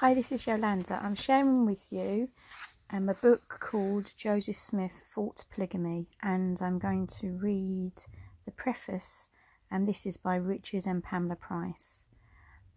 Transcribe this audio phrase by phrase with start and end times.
[0.00, 1.00] Hi, this is Yolanda.
[1.02, 2.28] I'm sharing with you
[2.90, 7.94] um, a book called Joseph Smith Fought Polygamy, and I'm going to read
[8.44, 9.28] the preface.
[9.72, 12.04] And this is by Richard and Pamela Price,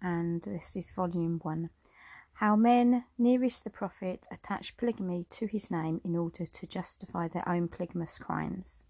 [0.01, 1.69] and this is volume one.
[2.33, 7.47] How men nearest the prophet attach polygamy to his name in order to justify their
[7.47, 8.81] own polygamous crimes.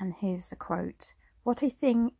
[0.00, 2.12] And here's a quote What a thing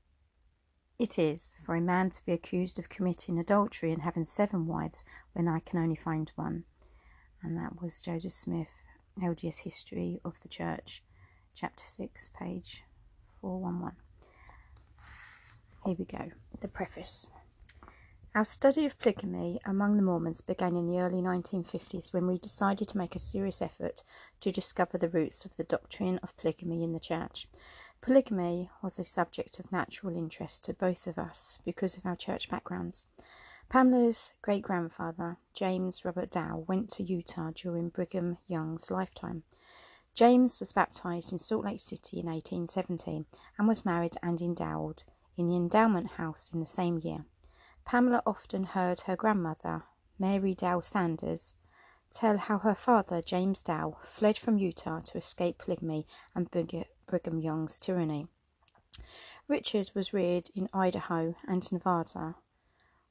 [1.03, 5.05] it is for a man to be accused of committing adultery and having seven wives
[5.33, 6.63] when I can only find one.
[7.43, 8.71] And that was Joseph Smith,
[9.21, 11.03] LDS History of the Church,
[11.55, 12.85] chapter 6, page
[13.41, 13.97] 411.
[15.85, 17.27] Here we go, the preface.
[18.37, 22.87] Our study of polygamy among the Mormons began in the early 1950s when we decided
[22.87, 24.05] to make a serious effort
[24.41, 27.49] to discover the roots of the doctrine of polygamy in the church.
[28.03, 32.51] Polygamy was a subject of natural interest to both of us because of our church
[32.51, 33.07] backgrounds.
[33.69, 39.45] Pamela's great grandfather, James Robert Dow, went to Utah during Brigham Young's lifetime.
[40.15, 43.25] James was baptized in Salt Lake City in 1870
[43.57, 45.05] and was married and endowed
[45.37, 47.25] in the endowment house in the same year.
[47.85, 49.85] Pamela often heard her grandmother,
[50.19, 51.55] Mary Dow Sanders,
[52.11, 56.51] tell how her father, James Dow, fled from Utah to escape polygamy and
[57.13, 58.27] Brigham Young's tyranny.
[59.47, 62.37] Richard was reared in Idaho and Nevada,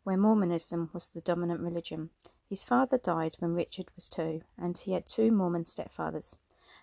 [0.03, 2.09] where Mormonism was the dominant religion.
[2.49, 6.35] His father died when Richard was two, and he had two Mormon stepfathers.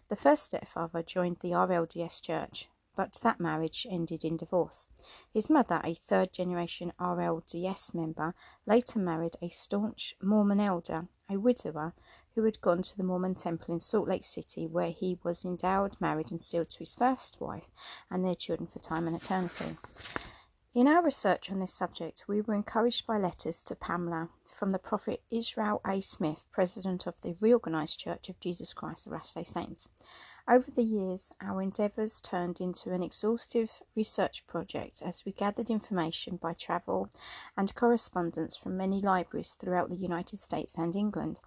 [0.06, 4.86] The first stepfather joined the RLDS Church, but that marriage ended in divorce.
[5.33, 8.33] His mother, a third generation RLDS member,
[8.64, 11.94] later married a staunch Mormon elder, a widower,
[12.39, 16.00] who had gone to the Mormon temple in Salt Lake City, where he was endowed,
[16.00, 17.67] married, and sealed to his first wife
[18.12, 19.77] and their children for time and eternity.
[20.72, 24.78] In our research on this subject, we were encouraged by letters to Pamela from the
[24.78, 26.00] prophet Israel A.
[26.00, 29.89] Smith, president of the Reorganized Church of Jesus Christ of Latter day Saints.
[30.47, 36.36] Over the years, our endeavours turned into an exhaustive research project as we gathered information
[36.36, 37.11] by travel
[37.57, 41.41] and correspondence from many libraries throughout the United States and England.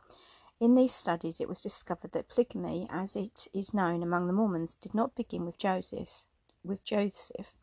[0.62, 4.76] In these studies, it was discovered that polygamy, as it is known among the Mormons,
[4.76, 6.28] did not begin with Joseph,
[6.64, 7.56] with Joseph,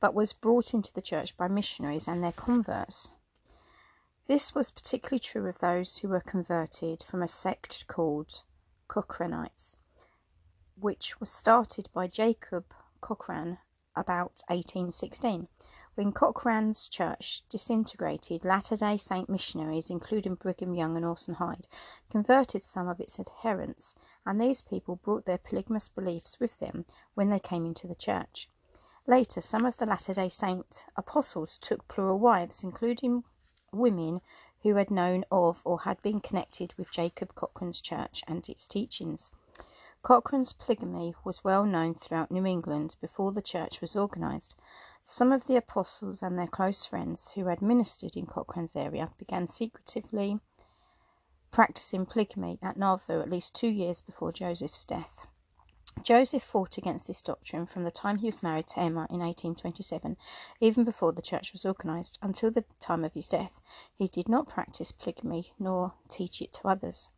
[0.00, 3.10] but was brought into the church by missionaries and their converts.
[4.26, 8.42] This was particularly true of those who were converted from a sect called
[8.88, 9.76] Cochranites,
[10.74, 13.58] which was started by Jacob Cochran
[13.94, 15.46] about 1816.
[16.00, 21.68] When Cochran's church disintegrated, Latter day Saint missionaries, including Brigham Young and Orson Hyde,
[22.08, 23.94] converted some of its adherents,
[24.24, 28.48] and these people brought their polygamous beliefs with them when they came into the church.
[29.06, 33.24] Later, some of the Latter day Saint apostles took plural wives, including
[33.70, 34.22] women
[34.62, 39.32] who had known of or had been connected with Jacob Cochran's church and its teachings.
[40.02, 44.54] Cochran's polygamy was well known throughout New England before the church was organized.
[45.02, 49.46] Some of the apostles and their close friends who had ministered in Cochrane's area began
[49.46, 50.40] secretively
[51.50, 55.26] practicing polygamy at Nauvoo at least two years before Joseph's death.
[56.02, 60.16] Joseph fought against this doctrine from the time he was married to Emma in 1827,
[60.60, 63.60] even before the church was organized, until the time of his death.
[63.94, 67.10] He did not practice polygamy nor teach it to others.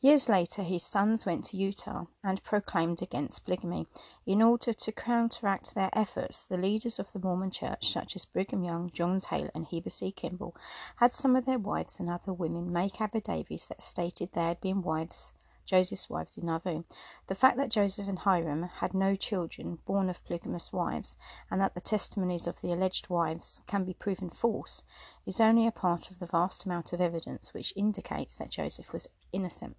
[0.00, 3.88] Years later, his sons went to Utah and proclaimed against polygamy.
[4.26, 8.62] In order to counteract their efforts, the leaders of the Mormon church, such as Brigham
[8.62, 10.12] Young, John Taylor, and Heber C.
[10.12, 10.54] Kimball,
[10.96, 14.82] had some of their wives and other women make affidavits that stated they had been
[14.82, 15.32] wives
[15.68, 16.84] Joseph's wives in Nauvoo.
[17.26, 21.18] The fact that Joseph and Hyrum had no children born of polygamous wives,
[21.50, 24.82] and that the testimonies of the alleged wives can be proven false,
[25.26, 29.08] is only a part of the vast amount of evidence which indicates that Joseph was
[29.32, 29.76] innocent.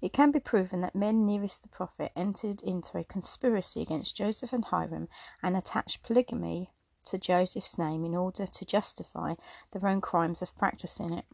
[0.00, 4.52] It can be proven that men nearest the prophet entered into a conspiracy against Joseph
[4.52, 5.08] and Hyrum
[5.42, 6.72] and attached polygamy
[7.04, 9.34] to Joseph's name in order to justify
[9.70, 11.26] their own crimes of practicing it.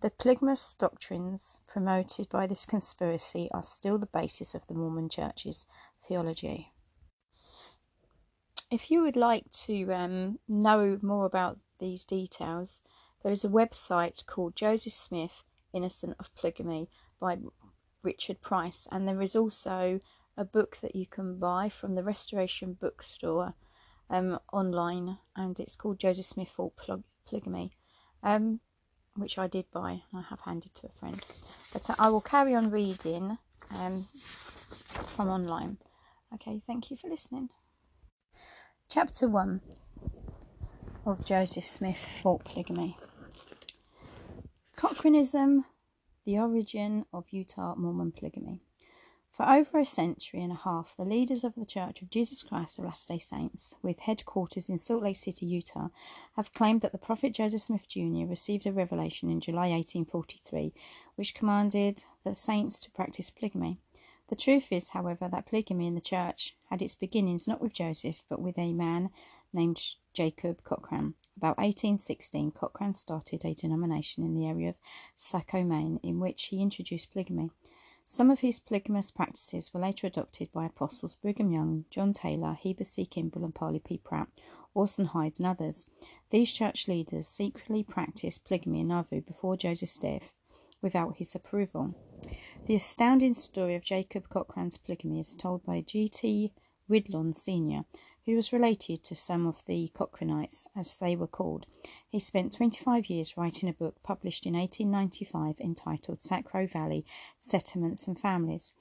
[0.00, 5.66] The polygamous doctrines promoted by this conspiracy are still the basis of the Mormon Church's
[6.02, 6.72] theology.
[8.70, 12.82] If you would like to um, know more about these details,
[13.22, 15.42] there is a website called Joseph Smith,
[15.72, 16.88] Innocent of Polygamy
[17.20, 17.38] by
[18.02, 20.00] Richard Price, and there is also
[20.36, 23.54] a book that you can buy from the Restoration Bookstore
[24.08, 26.74] um, online, and it's called Joseph Smith Fought
[27.26, 27.72] Polygamy.
[28.22, 28.60] Um,
[29.16, 31.24] which I did buy and I have handed to a friend.
[31.72, 33.38] But I will carry on reading
[33.70, 34.06] um,
[35.08, 35.78] from online.
[36.34, 37.48] Okay, thank you for listening.
[38.88, 39.60] Chapter 1
[41.06, 42.96] of Joseph Smith Fought Polygamy.
[44.80, 45.66] Cochranism,
[46.24, 48.62] the origin of Utah Mormon polygamy.
[49.30, 52.78] For over a century and a half, the leaders of the Church of Jesus Christ
[52.78, 55.90] of Latter day Saints, with headquarters in Salt Lake City, Utah,
[56.34, 58.24] have claimed that the prophet Joseph Smith Jr.
[58.24, 60.72] received a revelation in July 1843
[61.14, 63.76] which commanded the saints to practice polygamy.
[64.28, 68.24] The truth is, however, that polygamy in the church had its beginnings not with Joseph,
[68.30, 69.10] but with a man
[69.52, 71.14] named Jacob Cochran.
[71.36, 74.78] About 1816, Cochran started a denomination in the area of
[75.16, 77.50] Saco, Maine, in which he introduced polygamy.
[78.06, 82.82] Some of his polygamous practices were later adopted by apostles Brigham Young, John Taylor, Heber
[82.82, 83.06] C.
[83.06, 83.98] Kimball, and Parley P.
[83.98, 84.28] Pratt,
[84.74, 85.88] Orson Hyde, and others.
[86.30, 90.32] These church leaders secretly practiced polygamy in Nauvoo before Joseph death
[90.82, 91.94] without his approval.
[92.66, 96.52] The astounding story of Jacob Cochran's polygamy is told by G.T.
[96.88, 97.84] Ridlon Sr.,
[98.26, 101.66] who was related to some of the Cochranites, as they were called.
[102.08, 107.06] He spent 25 years writing a book published in 1895 entitled Saco Valley
[107.38, 108.74] Settlements and Families.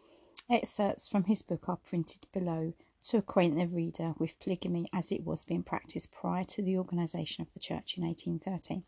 [0.49, 5.23] Excerpts from his book are printed below to acquaint the reader with polygamy as it
[5.23, 8.83] was being practiced prior to the organisation of the church in 1830.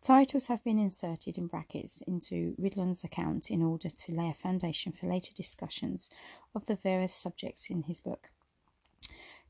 [0.00, 4.90] Titles have been inserted in brackets into Ridlon's account in order to lay a foundation
[4.90, 6.08] for later discussions
[6.54, 8.30] of the various subjects in his book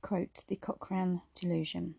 [0.03, 1.95] quote, the Cochrane delusion.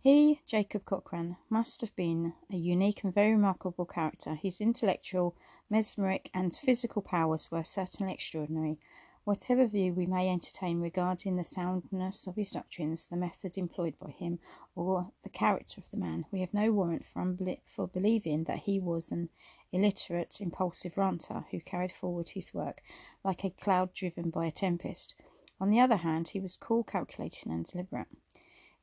[0.00, 4.36] He, Jacob Cochrane, must have been a unique and very remarkable character.
[4.36, 5.34] His intellectual,
[5.68, 8.78] mesmeric, and physical powers were certainly extraordinary.
[9.24, 14.10] Whatever view we may entertain regarding the soundness of his doctrines, the method employed by
[14.10, 14.38] him,
[14.74, 18.78] or the character of the man, we have no warrant for, for believing that he
[18.78, 19.28] was an
[19.72, 22.82] illiterate, impulsive ranter who carried forward his work
[23.24, 25.14] like a cloud driven by a tempest.
[25.60, 28.06] On the other hand, he was cool, calculating, and deliberate.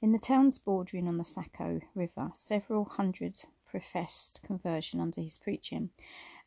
[0.01, 5.89] In the towns bordering on the Saco River, several hundred professed conversion under his preaching,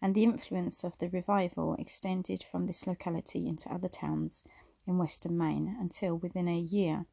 [0.03, 4.45] and the influence of the revival extended from this locality into other towns
[4.87, 7.07] in western Maine until within a year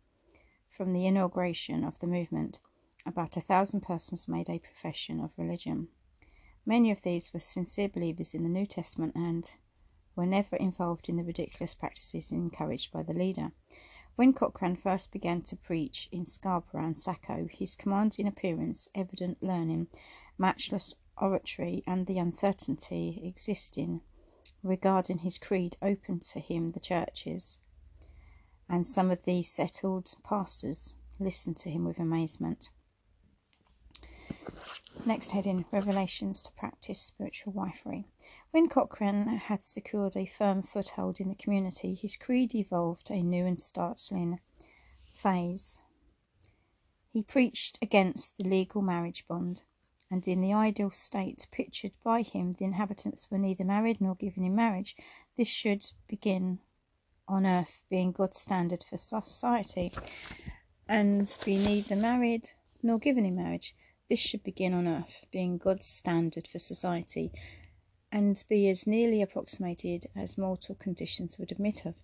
[0.69, 2.59] from the inauguration of the movement,
[3.05, 5.87] about a thousand persons made a profession of religion.
[6.65, 9.49] Many of these were sincere believers in the New Testament and
[10.15, 13.51] were never involved in the ridiculous practices encouraged by the leader.
[14.15, 19.87] When Cochran first began to preach in Scarborough and Saco, his commanding appearance, evident learning,
[20.37, 24.01] matchless oratory, and the uncertainty existing
[24.63, 27.59] regarding his creed opened to him the churches,
[28.69, 32.69] and some of the settled pastors listened to him with amazement.
[35.05, 38.05] Next heading Revelations to Practice Spiritual Wifery.
[38.51, 43.45] When Cochran had secured a firm foothold in the community, his creed evolved a new
[43.45, 44.39] and startling
[45.11, 45.79] phase.
[47.11, 49.63] He preached against the legal marriage bond,
[50.09, 54.43] and in the ideal state pictured by him, the inhabitants were neither married nor given
[54.43, 54.95] in marriage.
[55.35, 56.59] This should begin
[57.27, 59.91] on earth, being God's standard for society,
[60.87, 62.49] and be neither married
[62.83, 63.75] nor given in marriage.
[64.07, 67.31] This should begin on earth, being God's standard for society,
[68.11, 71.95] and be as nearly approximated as mortal conditions would admit of.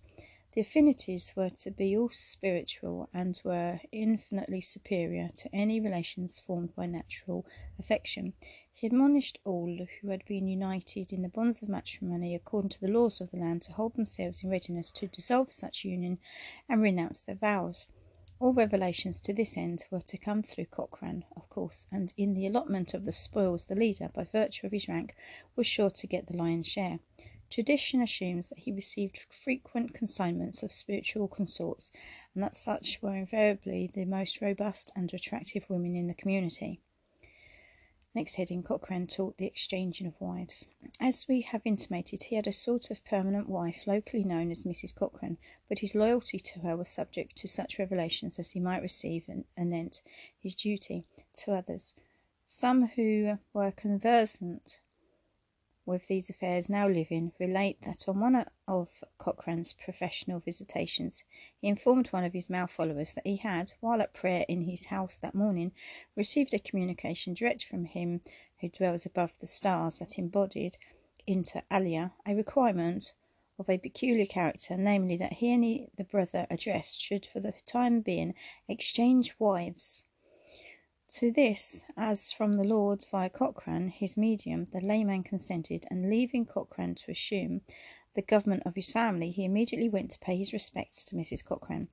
[0.54, 6.74] The affinities were to be all spiritual and were infinitely superior to any relations formed
[6.74, 7.46] by natural
[7.78, 8.32] affection.
[8.74, 12.90] He admonished all who had been united in the bonds of matrimony according to the
[12.90, 16.18] laws of the land to hold themselves in readiness to dissolve such union
[16.68, 17.86] and renounce their vows.
[18.42, 22.44] All revelations to this end were to come through Cochran, of course, and in the
[22.48, 25.14] allotment of the spoils the leader, by virtue of his rank,
[25.54, 26.98] was sure to get the lion's share.
[27.50, 31.92] Tradition assumes that he received frequent consignments of spiritual consorts,
[32.34, 36.80] and that such were invariably the most robust and attractive women in the community.
[38.14, 40.66] Next heading Cochrane taught the exchanging of wives.
[41.00, 44.94] As we have intimated, he had a sort of permanent wife, locally known as Mrs.
[44.94, 49.30] Cochrane, but his loyalty to her was subject to such revelations as he might receive
[49.56, 50.02] anent
[50.38, 51.04] his duty
[51.36, 51.94] to others.
[52.46, 54.80] Some who were conversant
[55.84, 61.24] with these affairs now living relate that on one of Cochrane's professional visitations
[61.60, 64.84] he informed one of his male followers that he had, while at prayer in his
[64.84, 65.72] house that morning,
[66.14, 68.20] received a communication direct from him
[68.60, 70.76] who dwells above the stars that embodied,
[71.26, 73.12] inter alia, a requirement
[73.58, 78.00] of a peculiar character, namely that he and the brother addressed should for the time
[78.00, 78.34] being
[78.68, 80.04] exchange wives
[81.14, 86.46] to this, as from the Lord via Cochrane, his medium, the layman consented, and leaving
[86.46, 87.60] Cochrane to assume
[88.14, 91.44] the government of his family, he immediately went to pay his respects to Mrs.
[91.44, 91.88] Cochrane.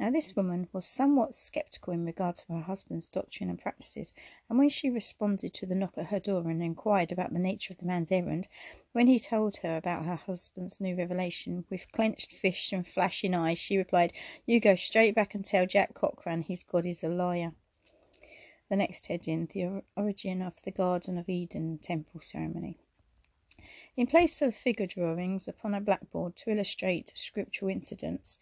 [0.00, 4.12] Now, this woman was somewhat sceptical in regard to her husband's doctrine and practices,
[4.50, 7.72] and when she responded to the knock at her door and inquired about the nature
[7.72, 8.48] of the man's errand,
[8.90, 13.58] when he told her about her husband's new revelation, with clenched fists and flashing eyes,
[13.58, 14.12] she replied,
[14.46, 17.52] You go straight back and tell Jack Cochrane his God is a liar.
[18.74, 22.76] The next heading The Origin of the Garden of Eden Temple Ceremony.
[23.96, 28.40] In place of figure drawings upon a blackboard to illustrate scriptural incidents,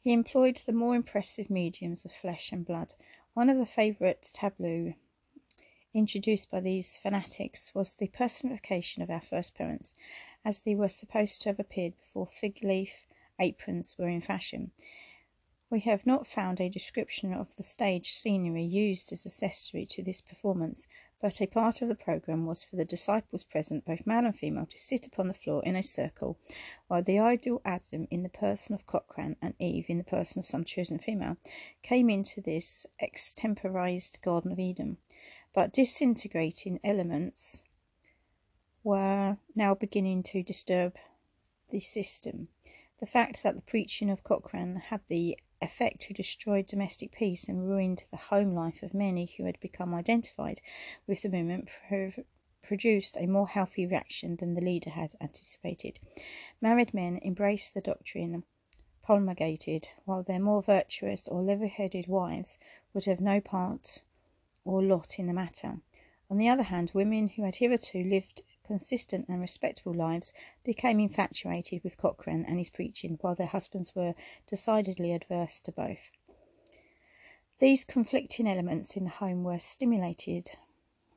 [0.00, 2.94] he employed the more impressive mediums of flesh and blood.
[3.34, 4.94] One of the favourite tableaux
[5.92, 9.92] introduced by these fanatics was the personification of our first parents,
[10.42, 13.06] as they were supposed to have appeared before fig leaf
[13.38, 14.70] aprons were in fashion.
[15.68, 20.20] We have not found a description of the stage scenery used as accessory to this
[20.20, 20.86] performance,
[21.20, 24.66] but a part of the programme was for the disciples present, both male and female,
[24.66, 26.38] to sit upon the floor in a circle,
[26.86, 30.46] while the ideal Adam, in the person of Cochrane, and Eve, in the person of
[30.46, 31.36] some chosen female,
[31.82, 34.98] came into this extemporized Garden of Eden.
[35.52, 37.64] But disintegrating elements
[38.84, 40.94] were now beginning to disturb
[41.70, 42.50] the system.
[43.00, 47.68] The fact that the preaching of Cochrane had the effect who destroyed domestic peace and
[47.68, 50.60] ruined the home life of many who had become identified
[51.06, 51.68] with the movement
[52.62, 55.98] produced a more healthy reaction than the leader had anticipated.
[56.60, 58.42] Married men embraced the doctrine
[59.02, 62.58] promulgated, while their more virtuous or level headed wives
[62.92, 64.02] would have no part
[64.64, 65.80] or lot in the matter.
[66.28, 70.32] On the other hand, women who had hitherto lived consistent and respectable lives,
[70.64, 74.14] became infatuated with Cochran and his preaching, while their husbands were
[74.48, 76.10] decidedly adverse to both.
[77.58, 80.50] These conflicting elements in the home were stimulated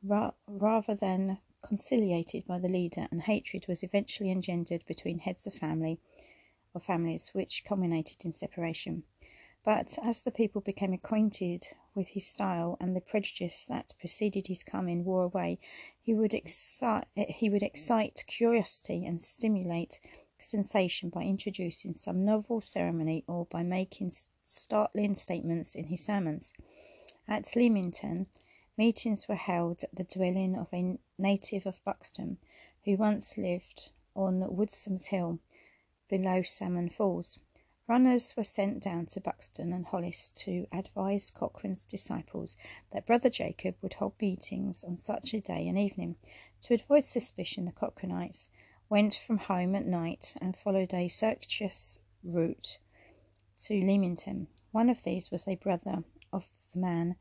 [0.01, 5.53] ra- rather than conciliated by the leader, and hatred was eventually engendered between heads of
[5.53, 5.99] family
[6.73, 9.03] or families, which culminated in separation.
[9.65, 14.63] But as the people became acquainted with his style and the prejudice that preceded his
[14.63, 15.59] coming wore away,
[16.01, 19.99] he would excite, he would excite curiosity and stimulate
[20.37, 24.11] sensation by introducing some novel ceremony or by making
[24.45, 26.53] startling statements in his sermons.
[27.27, 28.27] At Limington,
[28.77, 32.37] meetings were held at the dwelling of a native of Buxton
[32.85, 35.39] who once lived on Woodsome's Hill
[36.07, 37.39] below Salmon Falls.
[37.89, 42.55] Runners were sent down to Buxton and Hollis to advise Cochrane's disciples
[42.93, 46.15] that Brother Jacob would hold meetings on such a day and evening.
[46.61, 48.49] To avoid suspicion, the Cochranites
[48.89, 52.77] went from home at night and followed a circuitous route
[53.61, 54.45] to Limington.
[54.71, 57.15] One of these was a brother of the man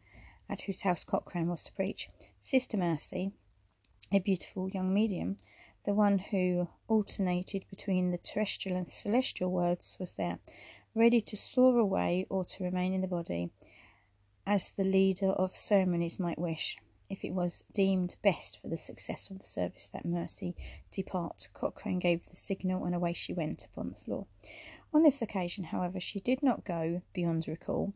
[0.50, 2.10] at whose house Cochrane was to preach.
[2.42, 3.32] Sister Mercy,
[4.12, 5.38] a beautiful young medium,
[5.88, 10.38] the one who alternated between the terrestrial and celestial worlds was there,
[10.94, 13.48] ready to soar away or to remain in the body,
[14.46, 16.76] as the leader of ceremonies might wish.
[17.08, 20.54] If it was deemed best for the success of the service that Mercy
[20.90, 24.26] depart, Cochran gave the signal and away she went upon the floor.
[24.92, 27.94] On this occasion, however, she did not go beyond recall,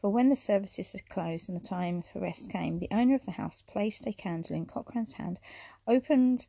[0.00, 3.26] for when the services had closed and the time for rest came, the owner of
[3.26, 5.38] the house placed a candle in Cochran's hand,
[5.86, 6.46] opened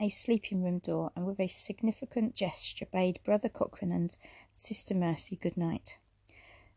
[0.00, 4.16] a sleeping room door, and with a significant gesture bade Brother Cochrane and
[4.54, 5.98] Sister Mercy good night.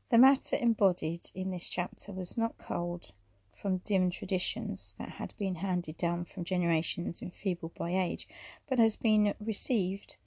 [0.09, 3.13] The matter embodied in this chapter was not culled
[3.53, 8.27] from dim traditions that had been handed down from generations enfeebled by age,
[8.69, 10.17] but has been received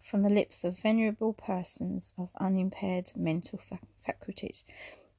[0.00, 3.60] from the lips of venerable persons of unimpaired mental
[4.00, 4.64] faculties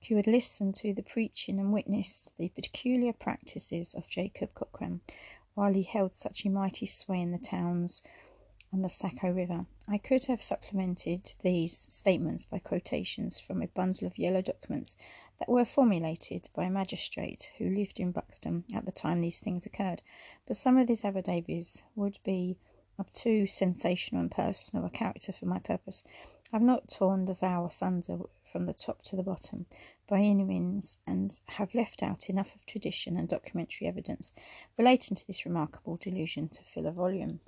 [0.07, 5.01] who had listened to the preaching and witnessed the peculiar practices of Jacob Cochran,
[5.57, 8.03] while he held such a mighty sway in the towns
[8.71, 9.65] on the Saco River.
[9.87, 14.95] I could have supplemented these statements by quotations from a bundle of yellow documents
[15.39, 19.65] that were formulated by a magistrate who lived in Buxton at the time these things
[19.65, 20.03] occurred,
[20.45, 22.59] but some of these affidavits would be
[22.99, 26.03] of too sensational and personal a character for my purpose.
[26.53, 29.65] I have not torn the vow asunder from the top to the bottom,
[30.07, 34.33] by any means, and have left out enough of tradition and documentary evidence
[34.77, 37.39] relating to this remarkable delusion to fill a volume.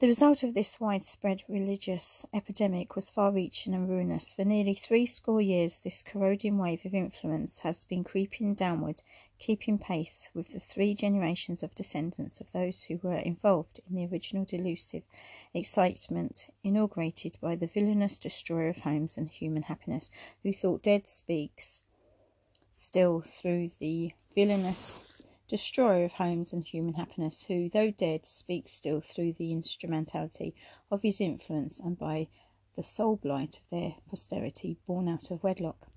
[0.00, 4.32] The result of this widespread religious epidemic was far reaching and ruinous.
[4.32, 9.02] For nearly three score years, this corroding wave of influence has been creeping downward,
[9.40, 14.06] keeping pace with the three generations of descendants of those who were involved in the
[14.06, 15.02] original delusive
[15.52, 20.10] excitement inaugurated by the villainous destroyer of homes and human happiness,
[20.44, 21.82] who thought dead speaks
[22.72, 25.02] still through the villainous
[25.48, 30.54] destroyer of homes and human happiness, who, though dead, speaks still through the instrumentality
[30.90, 32.28] of his influence and by
[32.76, 35.88] the soul blight of their posterity born out of wedlock.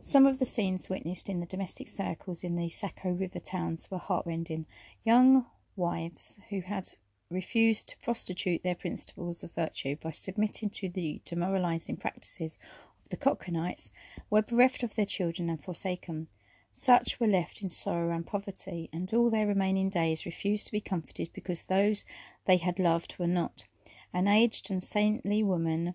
[0.00, 3.98] Some of the scenes witnessed in the domestic circles in the Saco River towns were
[3.98, 4.66] heartrending.
[5.04, 6.88] Young wives who had
[7.30, 12.58] refused to prostitute their principles of virtue by submitting to the demoralizing practices
[13.02, 13.90] of the Cochranites
[14.30, 16.28] were bereft of their children and forsaken.
[16.74, 20.80] Such were left in sorrow and poverty, and all their remaining days refused to be
[20.80, 22.04] comforted because those
[22.44, 23.66] they had loved were not.
[24.12, 25.94] An aged and saintly woman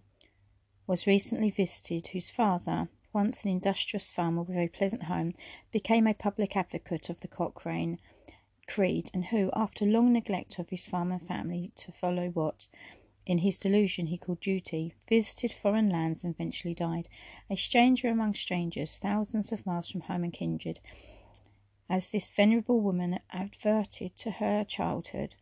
[0.88, 5.36] was recently visited whose father, once an industrious farmer with a pleasant home,
[5.72, 8.00] became a public advocate of the Cochrane
[8.68, 12.68] creed, and who, after long neglect of his farm and family to follow what,
[13.26, 17.08] in his delusion, he called duty, visited foreign lands and eventually died,
[17.50, 20.80] a stranger among strangers, thousands of miles from home and kindred,
[21.90, 25.36] as this venerable woman adverted to her childhood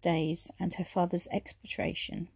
[0.00, 2.28] days and her father's expatriation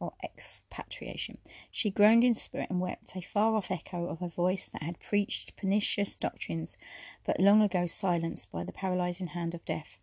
[0.00, 1.38] or expatriation.
[1.70, 5.00] She groaned in spirit and wept, a far off echo of a voice that had
[5.00, 6.76] preached pernicious doctrines,
[7.24, 9.96] but long ago silenced by the paralysing hand of death.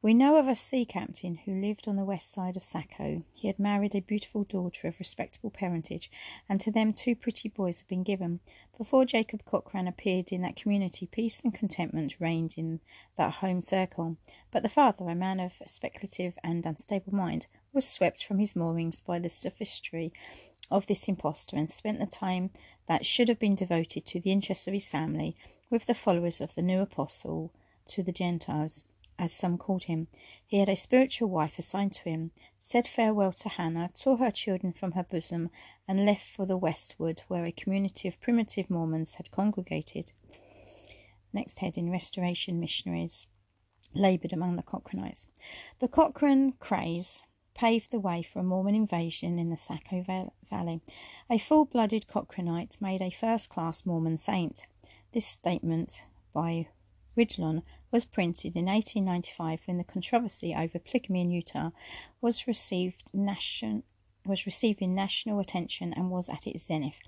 [0.00, 3.24] We know of a sea captain who lived on the west side of Saco.
[3.34, 6.08] He had married a beautiful daughter of respectable parentage,
[6.48, 8.38] and to them two pretty boys had been given.
[8.76, 12.78] Before Jacob Cochrane appeared in that community, peace and contentment reigned in
[13.16, 14.16] that home circle.
[14.52, 19.00] But the father, a man of speculative and unstable mind, was swept from his moorings
[19.00, 20.12] by the sophistry
[20.70, 22.50] of this impostor, and spent the time
[22.86, 25.34] that should have been devoted to the interests of his family
[25.70, 27.50] with the followers of the new apostle
[27.88, 28.84] to the Gentiles
[29.18, 30.06] as some called him.
[30.46, 34.72] He had a spiritual wife assigned to him, said farewell to Hannah, tore her children
[34.72, 35.50] from her bosom,
[35.88, 40.12] and left for the westward, where a community of primitive Mormons had congregated.
[41.32, 43.26] Next heading Restoration Missionaries
[43.94, 45.26] laboured among the Cochranites.
[45.78, 47.22] The Cochrane craze
[47.54, 50.04] paved the way for a Mormon invasion in the Saco
[50.48, 50.80] Valley.
[51.28, 54.64] A full blooded Cochranite made a first class Mormon saint.
[55.10, 56.68] This statement by
[57.18, 61.72] Ridlon was printed in 1895 when the controversy over polygamy in Utah
[62.20, 63.82] was received nation,
[64.24, 67.00] was receiving national attention and was at its zenith.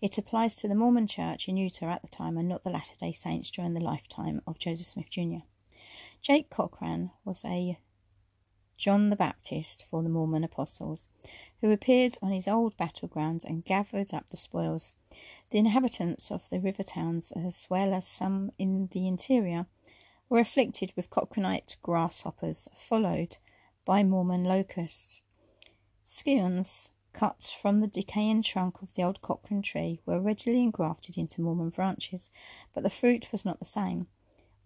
[0.00, 2.94] It applies to the Mormon Church in Utah at the time and not the Latter
[2.94, 5.38] day Saints during the lifetime of Joseph Smith Jr.
[6.22, 7.76] Jake Cochran was a
[8.76, 11.08] John the Baptist for the Mormon apostles,
[11.60, 14.94] who appeared on his old battleground and gathered up the spoils.
[15.48, 19.66] The inhabitants of the river towns, as well as some in the interior,
[20.28, 23.38] were afflicted with Cochranite grasshoppers, followed
[23.86, 25.22] by Mormon locusts.
[26.04, 31.40] Scions cut from the decaying trunk of the old Cochrane tree were readily engrafted into
[31.40, 32.30] Mormon branches,
[32.74, 34.08] but the fruit was not the same.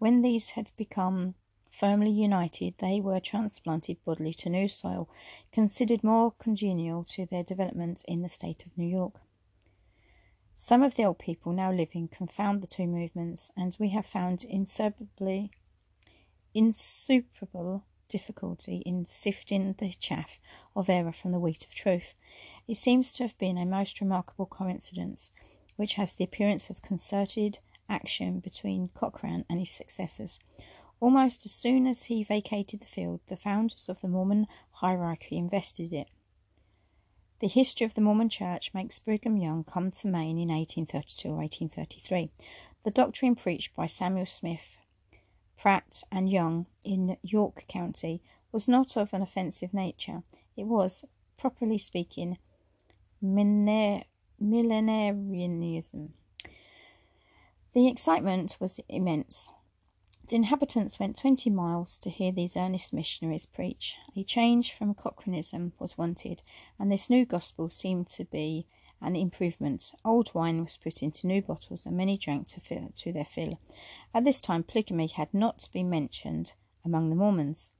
[0.00, 1.36] When these had become
[1.68, 5.08] firmly united, they were transplanted bodily to new soil,
[5.52, 9.20] considered more congenial to their development in the state of New York.
[10.62, 14.44] Some of the old people now living confound the two movements, and we have found
[14.44, 15.50] insuperably,
[16.52, 20.38] insuperable difficulty in sifting the chaff
[20.76, 22.12] of error from the wheat of truth.
[22.68, 25.30] It seems to have been a most remarkable coincidence,
[25.76, 30.38] which has the appearance of concerted action between Cochrane and his successors.
[31.00, 35.94] Almost as soon as he vacated the field, the founders of the Mormon hierarchy invested
[35.94, 36.10] it.
[37.40, 41.36] The history of the Mormon Church makes Brigham Young come to Maine in 1832 or
[41.36, 42.30] 1833.
[42.82, 44.76] The doctrine preached by Samuel Smith,
[45.56, 48.20] Pratt, and Young in York County
[48.52, 50.22] was not of an offensive nature.
[50.54, 51.06] It was,
[51.38, 52.36] properly speaking,
[53.22, 54.04] millenarianism.
[57.72, 59.48] The excitement was immense.
[60.30, 63.96] The inhabitants went twenty miles to hear these earnest missionaries preach.
[64.14, 66.44] A change from Cochranism was wanted,
[66.78, 68.68] and this new gospel seemed to be
[69.00, 69.90] an improvement.
[70.04, 73.58] Old wine was put into new bottles, and many drank to, fill, to their fill.
[74.14, 76.52] At this time, polygamy had not been mentioned
[76.84, 77.72] among the Mormons.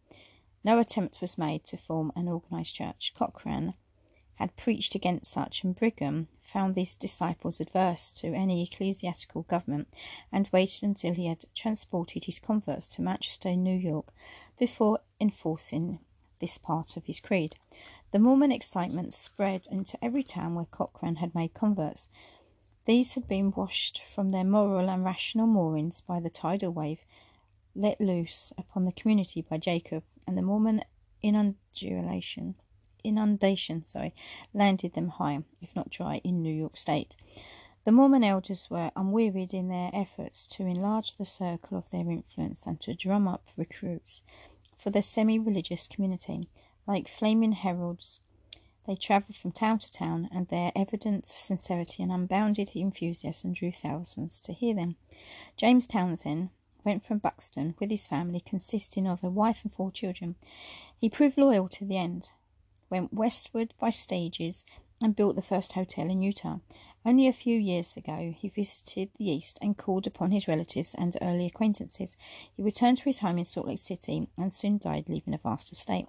[0.65, 3.15] No attempt was made to form an organized church.
[3.17, 3.75] Cochrane
[4.41, 9.87] had preached against such, and Brigham found these disciples adverse to any ecclesiastical government,
[10.33, 14.15] and waited until he had transported his converts to Manchester, New York,
[14.59, 15.99] before enforcing
[16.39, 17.57] this part of his creed.
[18.13, 22.09] The Mormon excitement spread into every town where Cochrane had made converts.
[22.87, 27.05] These had been washed from their moral and rational moorings by the tidal wave
[27.75, 30.83] let loose upon the community by Jacob, and the Mormon
[31.23, 32.55] inundation
[33.05, 34.15] inundation sorry,
[34.53, 37.17] landed them high, if not dry, in New York State.
[37.85, 42.67] The Mormon elders were unwearied in their efforts to enlarge the circle of their influence
[42.67, 44.23] and to drum up recruits
[44.77, 46.49] for the semi religious community.
[46.87, 48.21] Like flaming heralds,
[48.85, 54.41] They travelled from town to town, and their evident sincerity and unbounded enthusiasm drew thousands
[54.43, 54.97] to hear them.
[55.57, 56.51] James Townsend
[56.85, 60.37] went from Buxton with his family, consisting of a wife and four children.
[60.99, 62.31] He proved loyal to the end,
[62.91, 64.65] went westward by stages,
[65.03, 66.59] and built the first hotel in Utah.
[67.07, 71.17] Only a few years ago, he visited the East and called upon his relatives and
[71.23, 72.17] early acquaintances.
[72.55, 75.73] He returned to his home in Salt Lake City and soon died, leaving a vast
[75.73, 76.09] estate.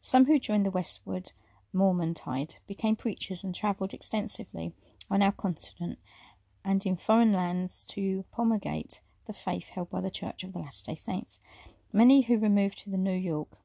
[0.00, 1.32] Some who joined the westward
[1.74, 4.72] Mormon tide became preachers and travelled extensively
[5.10, 5.98] on our continent
[6.64, 10.84] and in foreign lands to promulgate the faith held by the Church of the Latter
[10.86, 11.38] day Saints.
[11.92, 13.58] Many who removed to the New York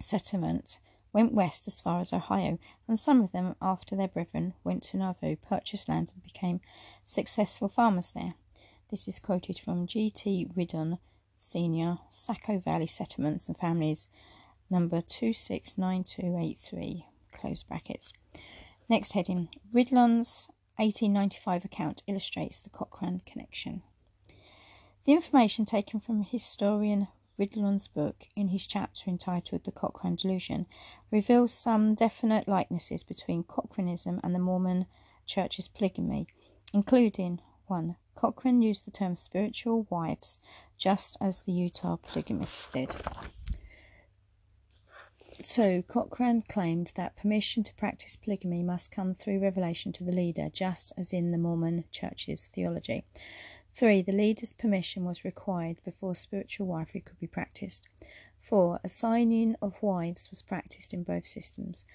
[0.00, 0.78] settlement
[1.12, 4.96] went west as far as Ohio, and some of them, after their brethren, went to
[4.96, 6.60] Nauvoo, purchased land, and became
[7.04, 8.34] successful farmers there.
[8.90, 10.50] This is quoted from G.T.
[10.54, 10.98] Ridlon,
[11.36, 14.08] Senior, Saco Valley Settlements and Families,
[14.70, 18.12] number 269283, close brackets.
[18.88, 23.82] Next heading Ridlon's 1895 account illustrates the Cochrane connection.
[25.04, 27.08] The information taken from historian
[27.42, 30.66] Ridlon's book, in his chapter entitled The Cochrane Delusion,
[31.10, 34.86] reveals some definite likenesses between Cochranism and the Mormon
[35.26, 36.28] Church's polygamy,
[36.72, 37.96] including 1.
[38.14, 40.38] Cochrane used the term spiritual wives
[40.78, 42.94] just as the Utah polygamists did.
[45.42, 45.82] 2.
[45.88, 50.92] Cochrane claimed that permission to practice polygamy must come through revelation to the leader, just
[50.96, 53.04] as in the Mormon Church's theology.
[53.74, 54.02] 3.
[54.02, 57.88] The leader's permission was required before spiritual wifery could be practiced.
[58.40, 58.80] 4.
[58.84, 61.86] Assigning of wives was practiced in both systems.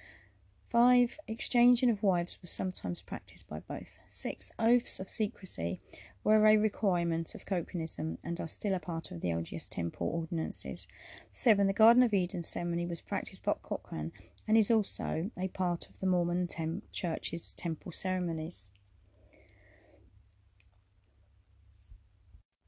[0.69, 1.19] 5.
[1.27, 3.99] Exchanging of wives was sometimes practiced by both.
[4.07, 4.51] 6.
[4.57, 5.79] Oaths of secrecy
[6.23, 10.87] were a requirement of Cochranism and are still a part of the LDS temple ordinances.
[11.31, 11.67] 7.
[11.67, 14.11] The Garden of Eden ceremony was practiced by Cochrane
[14.47, 18.71] and is also a part of the Mormon tem- Church's temple ceremonies.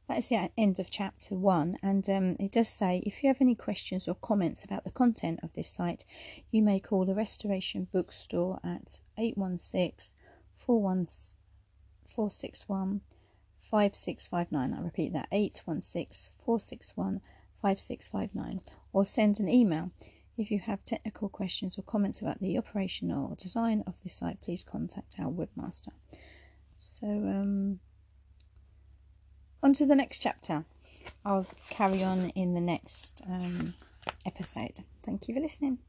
[0.09, 1.77] That is the end of chapter one.
[1.83, 5.41] And um, it does say if you have any questions or comments about the content
[5.43, 6.03] of this site,
[6.49, 10.17] you may call the Restoration Bookstore at 816
[10.57, 13.01] 461
[13.61, 14.73] 5659.
[14.73, 17.21] I repeat that 816 461
[17.61, 18.61] 5659.
[18.91, 19.91] Or send an email.
[20.37, 24.41] If you have technical questions or comments about the operation or design of this site,
[24.41, 25.91] please contact our webmaster.
[26.79, 27.79] So, um,
[29.61, 30.65] on to the next chapter.
[31.25, 33.73] I'll carry on in the next um,
[34.25, 34.83] episode.
[35.03, 35.79] Thank you for listening.